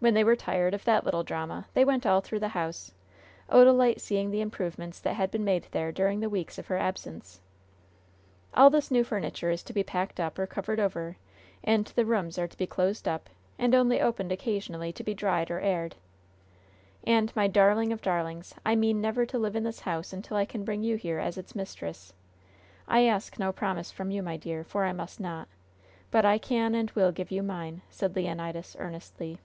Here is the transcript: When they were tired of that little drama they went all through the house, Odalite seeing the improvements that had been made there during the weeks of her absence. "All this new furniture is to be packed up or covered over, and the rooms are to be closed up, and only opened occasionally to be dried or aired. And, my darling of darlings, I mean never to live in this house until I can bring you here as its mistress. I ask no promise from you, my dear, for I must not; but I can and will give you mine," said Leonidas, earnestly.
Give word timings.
When 0.00 0.14
they 0.14 0.22
were 0.22 0.36
tired 0.36 0.74
of 0.74 0.84
that 0.84 1.04
little 1.04 1.24
drama 1.24 1.66
they 1.74 1.84
went 1.84 2.06
all 2.06 2.20
through 2.20 2.38
the 2.38 2.50
house, 2.50 2.92
Odalite 3.50 4.00
seeing 4.00 4.30
the 4.30 4.40
improvements 4.40 5.00
that 5.00 5.14
had 5.14 5.32
been 5.32 5.42
made 5.44 5.66
there 5.72 5.90
during 5.90 6.20
the 6.20 6.28
weeks 6.30 6.56
of 6.56 6.68
her 6.68 6.76
absence. 6.78 7.40
"All 8.54 8.70
this 8.70 8.92
new 8.92 9.02
furniture 9.02 9.50
is 9.50 9.64
to 9.64 9.72
be 9.72 9.82
packed 9.82 10.20
up 10.20 10.38
or 10.38 10.46
covered 10.46 10.78
over, 10.78 11.16
and 11.64 11.84
the 11.84 12.06
rooms 12.06 12.38
are 12.38 12.46
to 12.46 12.56
be 12.56 12.64
closed 12.64 13.08
up, 13.08 13.28
and 13.58 13.74
only 13.74 14.00
opened 14.00 14.30
occasionally 14.30 14.92
to 14.92 15.02
be 15.02 15.14
dried 15.14 15.50
or 15.50 15.58
aired. 15.58 15.96
And, 17.02 17.34
my 17.34 17.48
darling 17.48 17.92
of 17.92 18.00
darlings, 18.00 18.54
I 18.64 18.76
mean 18.76 19.00
never 19.00 19.26
to 19.26 19.36
live 19.36 19.56
in 19.56 19.64
this 19.64 19.80
house 19.80 20.12
until 20.12 20.36
I 20.36 20.44
can 20.44 20.62
bring 20.64 20.84
you 20.84 20.94
here 20.94 21.18
as 21.18 21.36
its 21.36 21.56
mistress. 21.56 22.12
I 22.86 23.00
ask 23.02 23.36
no 23.36 23.50
promise 23.50 23.90
from 23.90 24.12
you, 24.12 24.22
my 24.22 24.36
dear, 24.36 24.62
for 24.62 24.84
I 24.84 24.92
must 24.92 25.18
not; 25.18 25.48
but 26.12 26.24
I 26.24 26.38
can 26.38 26.76
and 26.76 26.88
will 26.92 27.10
give 27.10 27.32
you 27.32 27.42
mine," 27.42 27.82
said 27.90 28.14
Leonidas, 28.14 28.76
earnestly. 28.78 29.40